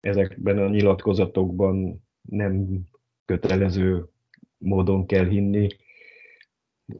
ezekben 0.00 0.58
a 0.58 0.68
nyilatkozatokban 0.68 2.04
nem 2.28 2.80
kötelező 3.24 4.04
módon 4.58 5.06
kell 5.06 5.26
hinni. 5.26 5.68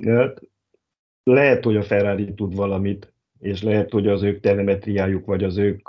Hát 0.05 0.41
lehet, 1.23 1.65
hogy 1.65 1.77
a 1.77 1.83
Ferrari 1.83 2.35
tud 2.35 2.55
valamit, 2.55 3.13
és 3.39 3.63
lehet, 3.63 3.91
hogy 3.91 4.07
az 4.07 4.23
ők 4.23 4.41
telemetriájuk, 4.41 5.25
vagy 5.27 5.45
az 5.45 5.57
ők 5.57 5.89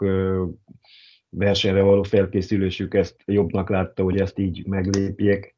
versenyre 1.30 1.82
való 1.82 2.04
felkészülésük 2.04 2.94
ezt 2.94 3.24
jobbnak 3.26 3.70
látta, 3.70 4.04
hogy 4.04 4.20
ezt 4.20 4.40
így 4.40 4.66
meglépjék. 4.66 5.56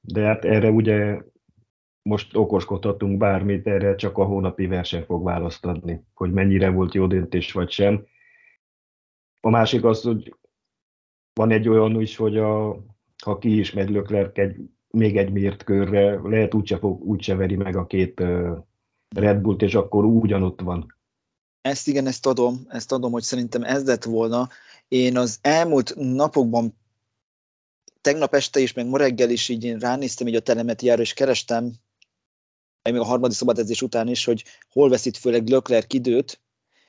De 0.00 0.20
hát 0.20 0.44
erre 0.44 0.70
ugye 0.70 1.18
most 2.06 2.36
okoskodhatunk 2.36 3.18
bármit, 3.18 3.66
erre 3.66 3.94
csak 3.94 4.18
a 4.18 4.24
hónapi 4.24 4.66
verseny 4.66 5.04
fog 5.04 5.24
választ 5.24 5.64
adni, 5.64 6.04
hogy 6.14 6.32
mennyire 6.32 6.70
volt 6.70 6.94
jó 6.94 7.06
döntés 7.06 7.52
vagy 7.52 7.70
sem. 7.70 8.06
A 9.40 9.50
másik 9.50 9.84
az, 9.84 10.02
hogy 10.02 10.34
van 11.32 11.50
egy 11.50 11.68
olyan 11.68 12.00
is, 12.00 12.16
hogy 12.16 12.36
a, 12.36 12.84
ha 13.24 13.38
ki 13.38 13.58
is 13.58 13.72
megy 13.72 13.90
Leclerc 13.90 14.38
egy, 14.38 14.56
még 14.90 15.16
egy 15.16 15.32
mért 15.32 15.64
körre, 15.64 16.20
lehet 16.22 16.54
úgyse, 16.54 16.78
fog, 16.78 17.04
úgyse 17.04 17.34
veri 17.34 17.56
meg 17.56 17.76
a 17.76 17.86
két 17.86 18.20
uh, 18.20 18.58
Red 19.08 19.40
Bullt, 19.40 19.62
és 19.62 19.74
akkor 19.74 20.04
ugyanott 20.04 20.60
van. 20.60 20.94
Ezt 21.60 21.88
igen, 21.88 22.06
ezt 22.06 22.26
adom, 22.26 22.66
ezt 22.68 22.92
adom, 22.92 23.12
hogy 23.12 23.22
szerintem 23.22 23.62
ez 23.62 23.86
lett 23.86 24.04
volna. 24.04 24.48
Én 24.88 25.16
az 25.16 25.38
elmúlt 25.40 25.94
napokban 25.96 26.76
tegnap 28.00 28.34
este 28.34 28.60
is, 28.60 28.72
meg 28.72 28.86
ma 28.86 28.98
reggel 28.98 29.30
is 29.30 29.48
így 29.48 29.64
én 29.64 29.78
ránéztem 29.78 30.26
így 30.26 30.34
a 30.34 30.40
telemetiára, 30.40 31.00
és 31.00 31.12
kerestem 31.12 31.72
még 32.92 33.00
a 33.00 33.04
harmadik 33.04 33.36
szabadedzés 33.36 33.82
után 33.82 34.08
is, 34.08 34.24
hogy 34.24 34.44
hol 34.72 34.88
veszít 34.88 35.16
főleg 35.16 35.48
Leclerc 35.48 35.94
időt, 35.94 36.40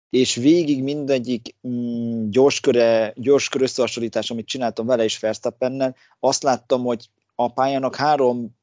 és 0.10 0.36
végig 0.36 0.84
mindegyik 0.84 1.56
mm, 1.68 2.30
gyorsköre, 2.30 3.14
gyorskör 3.16 3.62
összehasonlítás, 3.62 4.32
amit 4.32 4.48
csináltam 4.48 4.86
vele 4.86 5.04
és 5.04 5.20
Verstappennel, 5.20 5.96
azt 6.20 6.44
láttam, 6.44 6.84
hogy 6.84 7.10
a 7.36 7.54
pályának 7.54 7.96
három 7.96 8.56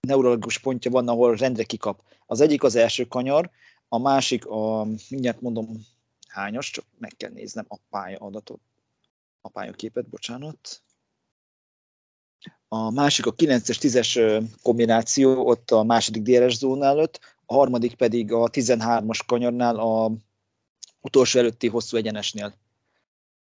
neurologikus 0.00 0.58
pontja 0.58 0.90
van, 0.90 1.08
ahol 1.08 1.36
rendre 1.36 1.62
kikap. 1.62 2.02
Az 2.26 2.40
egyik 2.40 2.62
az 2.62 2.76
első 2.76 3.04
kanyar, 3.04 3.50
a 3.88 3.98
másik 3.98 4.46
a, 4.46 4.86
mindjárt 5.08 5.40
mondom, 5.40 5.86
hányos, 6.28 6.70
csak 6.70 6.84
meg 6.98 7.12
kell 7.16 7.30
néznem 7.30 7.64
a 7.68 7.76
pálya 7.90 8.18
adatot, 8.18 8.60
a 9.40 9.48
pályaképet, 9.48 10.08
bocsánat. 10.08 10.82
A 12.68 12.90
másik 12.90 13.26
a 13.26 13.34
9-es, 13.34 13.76
10-es 13.80 14.42
kombináció 14.62 15.46
ott 15.46 15.70
a 15.70 15.82
második 15.82 16.22
DRS 16.22 16.56
zónál 16.56 16.96
előtt, 16.96 17.20
a 17.46 17.54
harmadik 17.54 17.94
pedig 17.94 18.32
a 18.32 18.50
13-as 18.50 19.20
kanyarnál 19.26 19.76
a 19.76 20.12
utolsó 21.00 21.38
előtti 21.38 21.68
hosszú 21.68 21.96
egyenesnél. 21.96 22.54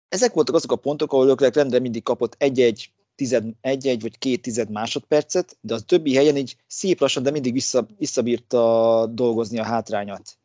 Ezek 0.08 0.32
voltak 0.32 0.54
azok 0.54 0.72
a 0.72 0.76
pontok, 0.76 1.12
ahol 1.12 1.26
Leclerc 1.26 1.54
rendre 1.54 1.78
mindig 1.78 2.02
kapott 2.02 2.34
egy-egy, 2.38 2.92
tized, 3.14 3.44
egy-egy 3.60 4.02
vagy 4.02 4.18
két 4.18 4.42
tized 4.42 4.70
másodpercet, 4.70 5.56
de 5.60 5.74
a 5.74 5.80
többi 5.80 6.14
helyen 6.14 6.36
így 6.36 6.56
szép 6.66 7.00
lassan, 7.00 7.22
de 7.22 7.30
mindig 7.30 7.52
vissza, 7.52 7.86
visszabírta 7.98 9.06
dolgozni 9.06 9.58
a 9.58 9.64
hátrányat. 9.64 10.38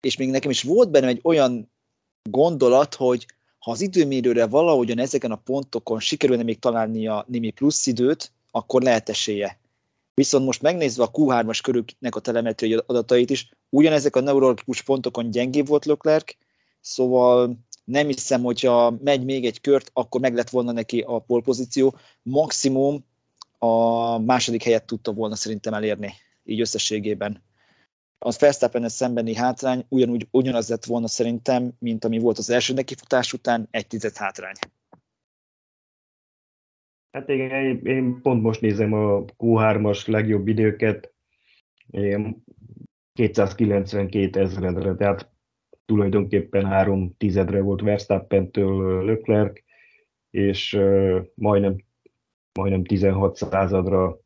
És 0.00 0.16
még 0.16 0.30
nekem 0.30 0.50
is 0.50 0.62
volt 0.62 0.90
benne 0.90 1.06
egy 1.06 1.20
olyan 1.22 1.70
gondolat, 2.30 2.94
hogy 2.94 3.26
ha 3.62 3.70
az 3.70 3.80
időmérőre 3.80 4.46
valahogyan 4.46 4.98
ezeken 4.98 5.30
a 5.30 5.36
pontokon 5.36 6.00
sikerülne 6.00 6.42
még 6.42 6.58
találnia 6.58 7.24
némi 7.28 7.50
plusz 7.50 7.86
időt, 7.86 8.32
akkor 8.50 8.82
lehet 8.82 9.08
esélye. 9.08 9.58
Viszont 10.14 10.44
most 10.44 10.62
megnézve 10.62 11.02
a 11.02 11.10
Q3-as 11.10 11.58
körüknek 11.62 12.16
a 12.16 12.20
telemetriai 12.20 12.82
adatait 12.86 13.30
is, 13.30 13.48
ugyanezek 13.68 14.16
a 14.16 14.20
neurologikus 14.20 14.82
pontokon 14.82 15.30
gyengébb 15.30 15.66
volt 15.66 15.84
Leclerc, 15.84 16.36
szóval 16.80 17.58
nem 17.84 18.06
hiszem, 18.06 18.42
hogyha 18.42 18.96
megy 19.04 19.24
még 19.24 19.46
egy 19.46 19.60
kört, 19.60 19.90
akkor 19.92 20.20
meg 20.20 20.34
lett 20.34 20.50
volna 20.50 20.72
neki 20.72 21.00
a 21.00 21.18
polpozíció. 21.18 21.94
Maximum 22.22 23.04
a 23.58 24.18
második 24.18 24.62
helyet 24.62 24.86
tudta 24.86 25.12
volna 25.12 25.36
szerintem 25.36 25.74
elérni, 25.74 26.12
így 26.44 26.60
összességében 26.60 27.42
az 28.24 28.38
verstappen 28.38 28.88
szembeni 28.88 29.34
hátrány 29.34 29.84
ugyanúgy 29.88 30.28
ugyanaz 30.30 30.68
lett 30.68 30.84
volna 30.84 31.08
szerintem, 31.08 31.72
mint 31.78 32.04
ami 32.04 32.18
volt 32.18 32.38
az 32.38 32.50
első 32.50 32.74
nekifutás 32.74 33.32
után, 33.32 33.68
egy 33.70 33.86
tized 33.86 34.16
hátrány. 34.16 34.54
Hát 37.10 37.28
igen, 37.28 37.80
én 37.86 38.20
pont 38.22 38.42
most 38.42 38.60
nézem 38.60 38.92
a 38.92 39.24
Q3-as 39.24 40.08
legjobb 40.08 40.48
időket, 40.48 41.14
én 41.90 42.44
292 43.12 44.40
ezredre, 44.40 44.94
tehát 44.94 45.30
tulajdonképpen 45.84 46.66
három 46.66 47.16
tizedre 47.16 47.60
volt 47.60 47.80
Verstappen-től 47.80 49.04
Leclerc, 49.04 49.60
és 50.30 50.78
majdnem, 51.34 51.76
majdnem 52.52 52.84
16 52.84 53.36
századra 53.36 54.20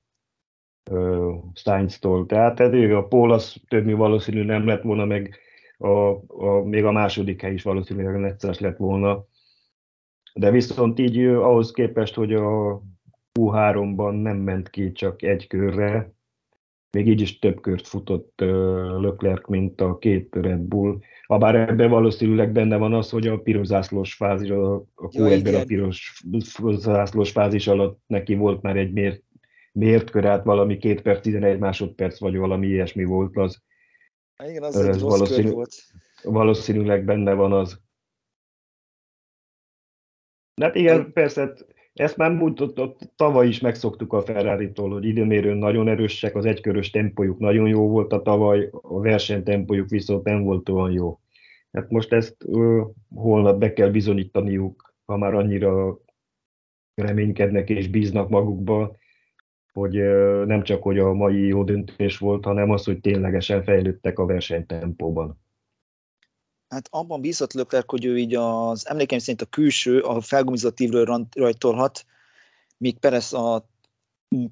Sainz-tól. 1.54 2.26
Tehát 2.26 2.60
ő 2.60 2.96
a 2.96 3.04
Paul 3.04 3.32
az 3.32 3.56
több 3.68 3.90
valószínű 3.90 4.44
nem 4.44 4.66
lett 4.66 4.82
volna, 4.82 5.04
meg 5.04 5.38
a, 5.78 5.88
a, 6.26 6.64
még 6.64 6.84
a 6.84 6.92
második 6.92 7.42
hely 7.42 7.52
is 7.52 7.62
valószínűleg 7.62 8.20
necces 8.20 8.58
lett 8.58 8.76
volna. 8.76 9.24
De 10.34 10.50
viszont 10.50 10.98
így 10.98 11.18
ahhoz 11.24 11.70
képest, 11.70 12.14
hogy 12.14 12.34
a 12.34 12.80
Q3-ban 13.38 14.22
nem 14.22 14.36
ment 14.36 14.70
ki 14.70 14.92
csak 14.92 15.22
egy 15.22 15.46
körre, 15.46 16.14
még 16.90 17.08
így 17.08 17.20
is 17.20 17.38
több 17.38 17.60
kört 17.60 17.86
futott 17.86 18.32
Leclerc, 19.00 19.48
mint 19.48 19.80
a 19.80 19.98
két 19.98 20.34
Red 20.34 20.60
Bull. 20.60 20.98
Habár 21.26 21.54
ebben 21.54 21.90
valószínűleg 21.90 22.52
benne 22.52 22.76
van 22.76 22.92
az, 22.92 23.10
hogy 23.10 23.26
a 23.26 23.38
piros 23.38 23.66
zászlós 23.66 24.14
fázis, 24.14 24.50
a 24.50 24.84
Q1-ben 24.96 25.54
a 25.54 25.64
piros 25.64 26.22
zászlós 26.70 27.30
fázis 27.30 27.66
alatt 27.66 28.00
neki 28.06 28.34
volt 28.34 28.62
már 28.62 28.76
egy 28.76 28.92
mért 28.92 29.22
miért 29.76 30.10
körát 30.10 30.44
valami 30.44 30.78
2 30.78 31.00
perc, 31.02 31.20
11 31.20 31.58
másodperc, 31.58 32.18
vagy 32.18 32.36
valami 32.36 32.66
ilyesmi 32.66 33.04
volt 33.04 33.36
az. 33.36 33.62
Igen, 34.44 34.62
az 34.62 34.76
egy 34.76 34.86
rossz 34.86 35.00
valószínű, 35.00 35.50
volt. 35.50 35.74
Valószínűleg 36.22 37.04
benne 37.04 37.32
van 37.32 37.52
az. 37.52 37.80
Hát 40.60 40.74
igen, 40.74 41.12
persze, 41.12 41.40
hát 41.40 41.66
ezt 41.92 42.16
már 42.16 42.32
mutatott, 42.32 43.12
tavaly 43.16 43.48
is 43.48 43.60
megszoktuk 43.60 44.12
a 44.12 44.22
Ferrari-tól, 44.22 44.90
hogy 44.90 45.04
időmérőn 45.04 45.56
nagyon 45.56 45.88
erősek, 45.88 46.34
az 46.34 46.44
egykörös 46.44 46.90
tempójuk 46.90 47.38
nagyon 47.38 47.68
jó 47.68 47.88
volt 47.88 48.12
a 48.12 48.22
tavaly, 48.22 48.68
a 48.70 49.00
versenytempójuk 49.00 49.88
viszont 49.88 50.24
nem 50.24 50.42
volt 50.42 50.68
olyan 50.68 50.92
jó. 50.92 51.20
Hát 51.72 51.90
most 51.90 52.12
ezt 52.12 52.36
ö, 52.44 52.84
holnap 53.14 53.58
be 53.58 53.72
kell 53.72 53.90
bizonyítaniuk, 53.90 54.94
ha 55.04 55.16
már 55.16 55.34
annyira 55.34 55.98
reménykednek 56.94 57.70
és 57.70 57.88
bíznak 57.88 58.28
magukba, 58.28 58.96
hogy 59.76 59.94
nem 60.46 60.62
csak, 60.62 60.82
hogy 60.82 60.98
a 60.98 61.12
mai 61.12 61.46
jó 61.46 61.64
döntés 61.64 62.18
volt, 62.18 62.44
hanem 62.44 62.70
az, 62.70 62.84
hogy 62.84 63.00
ténylegesen 63.00 63.62
fejlődtek 63.62 64.18
a 64.18 64.26
versenytempóban. 64.26 65.40
Hát 66.68 66.88
abban 66.90 67.20
bízott 67.20 67.52
Löklerk, 67.52 67.90
hogy 67.90 68.04
ő 68.04 68.18
így 68.18 68.34
az 68.34 68.88
emlékeim 68.88 69.20
szerint 69.20 69.42
a 69.42 69.46
külső, 69.46 70.00
a 70.00 70.20
felgumizatívről 70.20 71.26
rajtolhat, 71.34 72.04
míg 72.78 72.98
Perez 72.98 73.32
a 73.32 73.68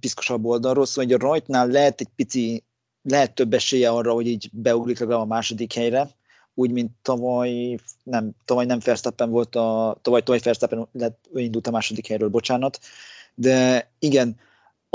piszkosabb 0.00 0.44
oldalról, 0.44 0.86
szóval 0.86 1.04
hogy 1.04 1.12
a 1.12 1.26
rajtnál 1.28 1.66
lehet 1.66 2.00
egy 2.00 2.10
pici, 2.16 2.64
lehet 3.02 3.34
több 3.34 3.52
esélye 3.52 3.90
arra, 3.90 4.12
hogy 4.12 4.26
így 4.26 4.50
beugrik 4.52 4.98
legalább 4.98 5.22
a 5.22 5.26
második 5.26 5.72
helyre, 5.72 6.08
úgy, 6.54 6.70
mint 6.70 6.90
tavaly, 7.02 7.78
nem, 8.02 8.30
tavaly 8.44 8.64
nem 8.64 8.78
Verstappen 8.84 9.30
volt 9.30 9.56
a, 9.56 9.98
tavaly, 10.02 10.22
tavaly 10.22 10.40
Verstappen 10.42 10.88
lett, 10.92 11.28
indult 11.34 11.66
a 11.66 11.70
második 11.70 12.06
helyről, 12.06 12.28
bocsánat, 12.28 12.78
de 13.34 13.90
igen, 13.98 14.36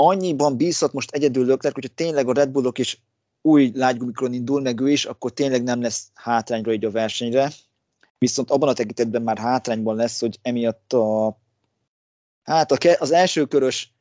annyiban 0.06 0.56
bízhat 0.56 0.92
most 0.92 1.10
egyedül 1.10 1.46
Löklerk, 1.46 1.74
hogyha 1.74 1.94
tényleg 1.94 2.28
a 2.28 2.32
Red 2.32 2.50
Bullok 2.50 2.78
is 2.78 3.02
új 3.42 3.70
lágygumikron 3.74 4.32
indul, 4.32 4.60
meg 4.60 4.80
ő 4.80 4.90
is, 4.90 5.04
akkor 5.04 5.32
tényleg 5.32 5.62
nem 5.62 5.80
lesz 5.80 6.10
hátrányra 6.14 6.72
így 6.72 6.84
a 6.84 6.90
versenyre. 6.90 7.52
Viszont 8.18 8.50
abban 8.50 8.68
a 8.68 8.72
tekintetben 8.72 9.22
már 9.22 9.38
hátrányban 9.38 9.96
lesz, 9.96 10.20
hogy 10.20 10.38
emiatt 10.42 10.92
a 10.92 11.38
hát 12.42 12.72
a, 12.72 12.76
az 12.98 13.10
első 13.10 13.44
körös 13.46 13.94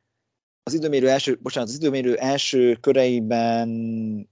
az 0.64 0.74
időmérő 0.74 1.10
első, 1.10 1.40
bocsánat, 1.42 1.70
az 1.70 1.76
időmérő 1.76 2.16
első 2.16 2.76
köreiben 2.76 3.70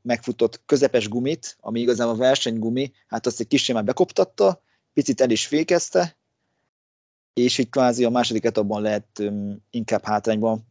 megfutott 0.01 0.61
közepes 0.65 1.09
gumit, 1.09 1.57
ami 1.59 1.79
igazából 1.79 2.13
a 2.13 2.17
versenygumi, 2.17 2.91
hát 3.07 3.25
azt 3.25 3.39
egy 3.39 3.47
kicsit 3.47 3.75
már 3.75 3.83
bekoptatta, 3.83 4.61
picit 4.93 5.21
el 5.21 5.29
is 5.29 5.47
fékezte, 5.47 6.17
és 7.33 7.57
így 7.57 7.69
kvázi 7.69 8.03
a 8.03 8.09
második 8.09 8.43
etapban 8.43 8.81
lehet 8.81 9.19
um, 9.19 9.63
inkább 9.69 10.03
hátrányban. 10.03 10.65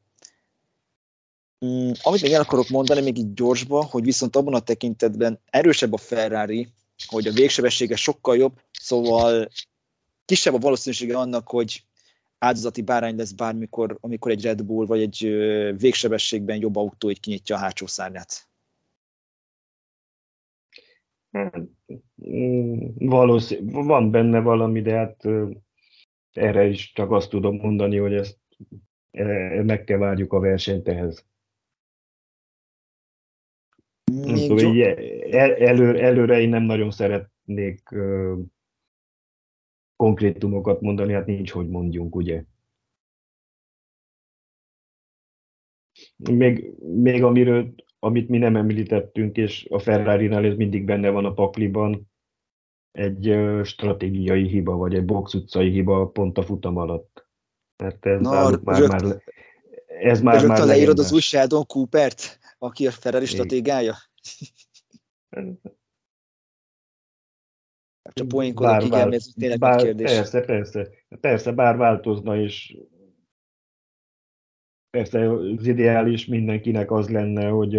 Um, 1.59 1.93
amit 2.03 2.23
még 2.23 2.33
el 2.33 2.41
akarok 2.41 2.69
mondani, 2.69 3.01
még 3.01 3.19
így 3.19 3.35
gyorsba, 3.35 3.85
hogy 3.85 4.05
viszont 4.05 4.37
abban 4.37 4.55
a 4.55 4.61
tekintetben 4.61 5.41
erősebb 5.51 5.93
a 5.93 5.97
Ferrari, 5.97 6.69
hogy 7.07 7.27
a 7.27 7.33
végsebessége 7.33 7.97
sokkal 7.97 8.37
jobb, 8.37 8.61
szóval 8.73 9.49
kisebb 10.25 10.55
a 10.55 10.59
valószínűsége 10.59 11.17
annak, 11.17 11.49
hogy 11.49 11.85
áldozati 12.39 12.83
bárány 12.83 13.17
lesz 13.17 13.33
bármikor, 13.33 13.99
amikor 14.01 14.31
egy 14.31 14.43
Red 14.43 14.63
Bull 14.63 14.87
vagy 14.87 15.01
egy 15.01 15.19
végsebességben 15.79 16.61
jobb 16.61 16.77
autó 16.77 17.11
így 17.11 17.21
kinyitja 17.21 17.57
a 17.57 17.59
hátsó 17.59 17.87
szárnyát. 17.87 18.49
Mm, 22.31 22.79
valószínű, 22.99 23.71
van 23.71 24.11
benne 24.11 24.41
valami, 24.41 24.83
de 24.83 24.95
hát 24.95 25.25
erre 26.33 26.67
is 26.67 26.93
csak 26.93 27.11
azt 27.11 27.31
tudom 27.31 27.57
mondani, 27.57 27.97
hogy 27.97 28.15
ezt 28.15 28.39
e, 29.11 29.63
meg 29.63 29.85
kell 29.85 29.99
várjuk 29.99 30.33
a 30.33 30.41
versenyt 30.41 30.89
ehhez. 30.89 31.25
Még 34.33 34.37
szóval 34.37 34.95
elő, 35.59 35.99
előre 35.99 36.41
én 36.41 36.49
nem 36.49 36.63
nagyon 36.63 36.91
szeretnék 36.91 37.89
konkrétumokat 39.97 40.81
mondani, 40.81 41.13
hát 41.13 41.27
nincs, 41.27 41.51
hogy 41.51 41.69
mondjunk, 41.69 42.15
ugye. 42.15 42.45
Még, 46.17 46.73
még 46.79 47.23
amiről, 47.23 47.75
amit 47.99 48.29
mi 48.29 48.39
nem 48.39 48.57
említettünk, 48.57 49.37
és 49.37 49.67
a 49.71 49.79
Ferrari-nál 49.79 50.45
ez 50.45 50.57
mindig 50.57 50.85
benne 50.85 51.11
van 51.11 51.25
a 51.25 51.33
pakliban, 51.33 52.11
egy 52.93 53.37
stratégiai 53.65 54.49
hiba, 54.49 54.77
vagy 54.77 54.95
egy 54.95 55.05
box 55.05 55.35
utcai 55.35 55.71
hiba 55.71 56.07
pont 56.09 56.39
a 56.39 56.43
futam 56.43 56.77
alatt. 56.77 57.27
Mert 57.77 58.07
ez 58.07 58.21
Na, 58.21 58.31
már, 58.31 58.51
rögt, 58.51 58.91
már, 58.91 59.23
ez 59.87 60.21
már, 60.21 60.47
már 60.47 60.65
leírod 60.65 60.99
az 60.99 61.13
új 61.13 61.21
Sheldon 61.21 61.67
Coopert, 61.67 62.39
aki 62.59 62.87
a 62.87 62.91
Ferrari 62.91 63.25
stratégiája? 63.25 63.95
Csak 68.13 68.29
poénkodok, 68.29 68.85
igen, 68.85 69.13
ez 69.13 69.33
tényleg 69.39 69.59
bár, 69.59 69.83
kérdés. 69.83 70.11
Persze, 70.11 70.41
persze. 70.41 70.89
Persze, 71.21 71.53
bár 71.53 71.77
változna 71.77 72.37
is. 72.37 72.77
Persze 74.91 75.31
az 75.31 75.67
ideális 75.67 76.27
mindenkinek 76.27 76.91
az 76.91 77.09
lenne, 77.09 77.49
hogy 77.49 77.73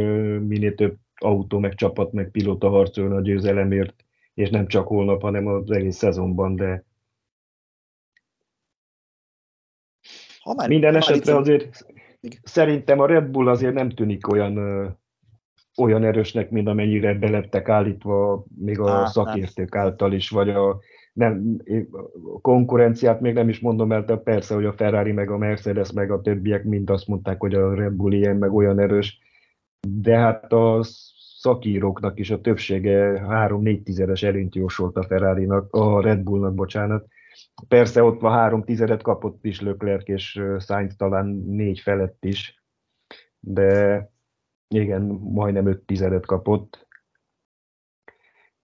minél 0.47 0.75
több 0.75 0.97
autó, 1.15 1.59
meg 1.59 1.75
csapat, 1.75 2.11
meg 2.11 2.31
pilóta 2.31 2.69
harcolna 2.69 3.15
a 3.15 3.21
győzelemért, 3.21 4.05
és 4.33 4.49
nem 4.49 4.67
csak 4.67 4.87
holnap, 4.87 5.21
hanem 5.21 5.47
az 5.47 5.71
egész 5.71 5.97
szezonban, 5.97 6.55
de 6.55 6.85
ha 10.39 10.53
már, 10.53 10.67
minden 10.67 10.91
ha 10.91 10.97
esetre 10.97 11.31
már 11.31 11.41
azért 11.41 11.85
szerintem 12.43 12.99
a 12.99 13.05
Red 13.05 13.29
Bull 13.29 13.47
azért 13.47 13.73
nem 13.73 13.89
tűnik 13.89 14.27
olyan 14.27 14.55
olyan 15.77 16.03
erősnek, 16.03 16.49
mint 16.49 16.67
amennyire 16.67 17.13
belettek 17.13 17.69
állítva 17.69 18.45
még 18.57 18.79
a 18.79 18.89
Á, 18.89 19.05
szakértők 19.05 19.73
nem. 19.73 19.83
által 19.83 20.13
is, 20.13 20.29
vagy 20.29 20.49
a, 20.49 20.79
nem, 21.13 21.57
a 22.33 22.41
konkurenciát 22.41 23.21
még 23.21 23.33
nem 23.33 23.49
is 23.49 23.59
mondom 23.59 23.91
el, 23.91 24.03
de 24.03 24.15
persze, 24.15 24.55
hogy 24.55 24.65
a 24.65 24.73
Ferrari, 24.73 25.11
meg 25.11 25.29
a 25.29 25.37
Mercedes, 25.37 25.91
meg 25.91 26.11
a 26.11 26.21
többiek 26.21 26.63
mind 26.63 26.89
azt 26.89 27.07
mondták, 27.07 27.39
hogy 27.39 27.53
a 27.53 27.73
Red 27.75 27.93
Bull 27.93 28.11
ilyen, 28.11 28.35
meg 28.35 28.53
olyan 28.53 28.79
erős, 28.79 29.19
de 29.87 30.17
hát 30.17 30.53
a 30.53 30.79
szakíróknak 31.37 32.19
is 32.19 32.29
a 32.29 32.41
többsége 32.41 33.25
3-4 33.29 33.83
tizedes 33.83 34.23
előnyt 34.23 34.55
jósolt 34.55 34.95
a 34.95 35.03
ferrari 35.03 35.47
a 35.69 36.01
Red 36.01 36.19
Bullnak, 36.19 36.53
bocsánat. 36.53 37.07
Persze 37.67 38.03
ott 38.03 38.21
van 38.21 38.31
három 38.31 38.63
tizedet 38.63 39.01
kapott 39.01 39.45
is 39.45 39.61
Leclerc, 39.61 40.09
és 40.09 40.41
Sainz 40.59 40.95
talán 40.95 41.25
négy 41.45 41.79
felett 41.79 42.25
is, 42.25 42.63
de 43.39 44.11
igen, 44.67 45.01
majdnem 45.21 45.67
öt 45.67 45.85
tizedet 45.85 46.25
kapott. 46.25 46.87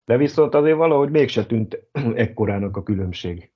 De 0.04 0.16
viszont 0.16 0.54
azért 0.54 0.76
valahogy 0.76 1.10
mégse 1.10 1.46
tűnt 1.46 1.78
ekkorának 2.14 2.76
a 2.76 2.82
különbség. 2.82 3.50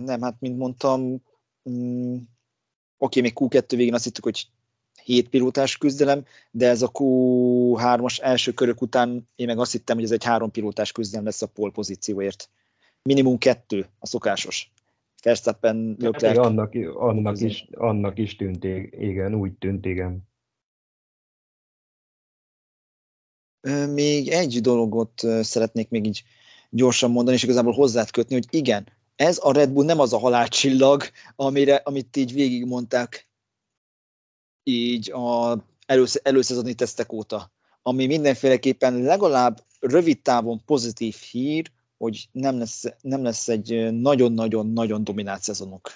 Nem, 0.00 0.20
hát 0.20 0.36
mint 0.40 0.58
mondtam, 0.58 1.22
mm, 1.70 2.16
oké, 2.98 3.20
még 3.20 3.32
Q2 3.34 3.64
végén 3.68 3.94
azt 3.94 4.04
hittük, 4.04 4.24
hogy 4.24 4.48
7 5.02 5.28
pilótás 5.28 5.78
küzdelem, 5.78 6.24
de 6.50 6.68
ez 6.68 6.82
a 6.82 6.90
Q3-as 6.90 8.22
első 8.22 8.52
körök 8.52 8.82
után 8.82 9.28
én 9.34 9.46
meg 9.46 9.58
azt 9.58 9.72
hittem, 9.72 9.96
hogy 9.96 10.04
ez 10.04 10.10
egy 10.12 10.24
három 10.24 10.50
pilótás 10.50 10.92
küzdelem 10.92 11.24
lesz 11.24 11.42
a 11.42 11.46
pole 11.46 11.72
pozícióért. 11.72 12.50
Minimum 13.02 13.38
kettő 13.38 13.86
a 13.98 14.06
szokásos. 14.06 14.72
Verstappen, 15.22 15.96
Leclerc. 15.98 16.38
Annak, 16.38 16.74
annak, 16.94 17.40
is, 17.40 17.68
annak 17.72 18.18
is 18.18 18.36
tűnt, 18.36 18.64
igen, 18.90 19.34
úgy 19.34 19.52
tűnt, 19.52 19.86
igen. 19.86 20.28
Még 23.88 24.28
egy 24.28 24.60
dologot 24.60 25.22
szeretnék 25.40 25.88
még 25.88 26.06
így 26.06 26.24
gyorsan 26.70 27.10
mondani, 27.10 27.36
és 27.36 27.42
igazából 27.42 27.72
hozzád 27.72 28.10
kötni, 28.10 28.34
hogy 28.34 28.46
igen, 28.50 28.86
ez 29.16 29.38
a 29.42 29.52
Red 29.52 29.70
Bull 29.70 29.84
nem 29.84 30.00
az 30.00 30.12
a 30.12 30.18
halálcsillag, 30.18 31.02
amire, 31.36 31.74
amit 31.74 32.16
így 32.16 32.32
végigmondták 32.32 33.28
így 34.62 35.12
a 35.12 35.56
elősz, 35.86 36.20
előszezoni 36.22 36.74
tesztek 36.74 37.12
óta, 37.12 37.52
ami 37.82 38.06
mindenféleképpen 38.06 39.02
legalább 39.02 39.62
rövid 39.80 40.20
távon 40.20 40.64
pozitív 40.64 41.14
hír, 41.14 41.70
hogy 41.98 42.28
nem 42.32 42.58
lesz, 42.58 42.84
nem 43.00 43.22
lesz 43.22 43.48
egy 43.48 43.92
nagyon-nagyon-nagyon 43.92 45.04
dominált 45.04 45.42
szezonok. 45.42 45.90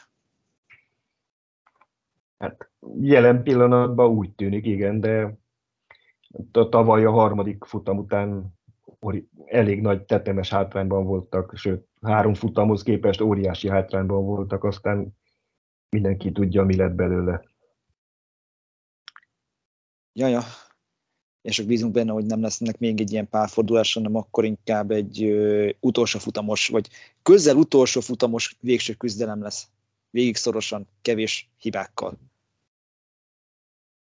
Hát 2.38 2.70
jelen 3.00 3.42
pillanatban 3.42 4.10
úgy 4.10 4.30
tűnik, 4.30 4.66
igen, 4.66 5.00
de 5.00 5.38
tavaly 6.52 7.04
a 7.04 7.10
harmadik 7.10 7.64
futam 7.64 7.98
után 7.98 8.58
elég 9.44 9.80
nagy 9.80 10.02
tetemes 10.02 10.48
hátrányban 10.48 11.04
voltak, 11.04 11.52
sőt, 11.56 11.86
három 12.00 12.34
futamhoz 12.34 12.82
képest 12.82 13.20
óriási 13.20 13.68
hátrányban 13.68 14.24
voltak, 14.24 14.64
aztán 14.64 15.16
mindenki 15.88 16.32
tudja, 16.32 16.64
mi 16.64 16.76
lett 16.76 16.94
belőle. 16.94 17.42
Jaja, 20.12 20.42
és 21.42 21.60
bízunk 21.60 21.92
benne, 21.92 22.12
hogy 22.12 22.26
nem 22.26 22.40
lesznek 22.40 22.78
még 22.78 23.00
egy 23.00 23.12
ilyen 23.12 23.28
párfordulás, 23.28 23.94
hanem 23.94 24.14
akkor 24.14 24.44
inkább 24.44 24.90
egy 24.90 25.22
ö, 25.22 25.70
utolsó 25.80 26.18
futamos, 26.18 26.68
vagy 26.68 26.88
közel 27.22 27.56
utolsó 27.56 28.00
futamos 28.00 28.56
végső 28.60 28.94
küzdelem 28.94 29.42
lesz. 29.42 29.68
Végig 30.10 30.36
szorosan, 30.36 30.88
kevés 31.02 31.50
hibákkal. 31.56 32.18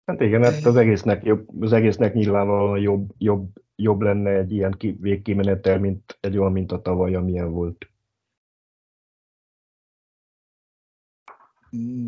Hát 0.08 0.20
igen, 0.20 0.42
hát 0.42 0.64
az 0.64 0.76
egésznek, 0.76 1.24
jobb, 1.24 1.62
az 1.62 1.72
egésznek 1.72 2.14
nyilvánvalóan 2.14 2.80
jobb, 2.80 3.10
jobb, 3.18 3.62
jobb 3.76 4.00
lenne 4.00 4.30
egy 4.30 4.52
ilyen 4.52 4.76
végkimenetel, 4.78 5.78
mint 5.78 6.18
egy 6.20 6.38
olyan, 6.38 6.52
mint 6.52 6.72
a 6.72 6.82
tavaly, 6.82 7.14
amilyen 7.14 7.50
volt. 7.50 7.90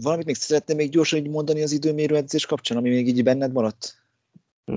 Valamit 0.01 0.27
még 0.27 0.35
szeretném 0.35 0.77
még 0.77 0.91
gyorsan 0.91 1.19
így 1.19 1.31
mondani 1.31 1.63
az 1.63 1.73
időmérő 1.73 2.17
edzés 2.17 2.47
kapcsán, 2.47 2.79
ami 2.79 2.89
még 2.89 3.09
így 3.09 3.23
benned 3.23 3.53
maradt? 3.53 4.03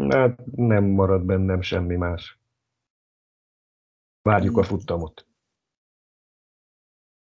Hát 0.09 0.45
nem 0.55 0.83
marad 0.83 1.23
bennem 1.25 1.61
semmi 1.61 1.95
más. 1.95 2.39
Várjuk 4.21 4.57
a 4.57 4.63
futtamot. 4.63 5.25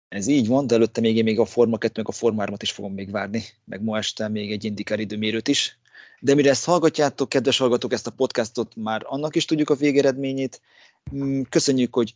Ez 0.07 0.27
így 0.27 0.47
van, 0.47 0.67
de 0.67 0.75
előtte 0.75 1.01
még 1.01 1.15
én 1.15 1.23
még 1.23 1.39
a 1.39 1.45
Forma 1.45 1.77
2 1.77 1.93
meg 1.95 2.07
a 2.07 2.11
Forma 2.11 2.39
3 2.39 2.55
is 2.61 2.71
fogom 2.71 2.93
még 2.93 3.11
várni, 3.11 3.41
meg 3.65 3.83
ma 3.83 3.97
este 3.97 4.27
még 4.27 4.51
egy 4.51 4.63
indikár 4.63 4.99
időmérőt 4.99 5.47
is 5.47 5.81
de 6.19 6.33
mire 6.33 6.49
ezt 6.49 6.65
hallgatjátok, 6.65 7.29
kedves 7.29 7.57
hallgatók, 7.57 7.93
ezt 7.93 8.07
a 8.07 8.11
podcastot, 8.11 8.75
már 8.75 9.01
annak 9.05 9.35
is 9.35 9.45
tudjuk 9.45 9.69
a 9.69 9.75
végeredményét. 9.75 10.61
Mm, 11.15 11.41
köszönjük, 11.49 11.93
hogy 11.93 12.15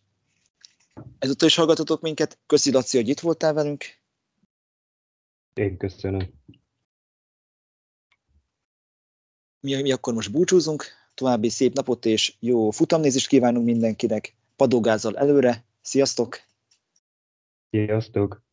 ezúttal 1.19 1.47
is 1.47 1.55
hallgatotok 1.55 2.01
minket. 2.01 2.37
Köszi, 2.45 2.71
Laci, 2.71 2.97
hogy 2.97 3.09
itt 3.09 3.19
voltál 3.19 3.53
velünk. 3.53 3.85
Én 5.53 5.77
köszönöm. 5.77 6.29
Mi, 9.59 9.81
mi 9.81 9.91
akkor 9.91 10.13
most 10.13 10.31
búcsúzunk. 10.31 10.85
További 11.13 11.49
szép 11.49 11.73
napot 11.73 12.05
és 12.05 12.35
jó 12.39 12.69
futamnézést 12.69 13.27
kívánunk 13.27 13.65
mindenkinek. 13.65 14.35
Padógázzal 14.55 15.17
előre. 15.17 15.65
Sziasztok! 15.81 16.39
Sziasztok! 17.69 18.46